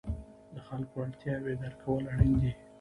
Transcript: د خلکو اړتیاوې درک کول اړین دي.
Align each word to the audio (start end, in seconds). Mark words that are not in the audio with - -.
د 0.53 0.55
خلکو 0.67 0.95
اړتیاوې 1.03 1.53
درک 1.61 1.77
کول 1.83 2.03
اړین 2.13 2.35
دي. 2.41 2.51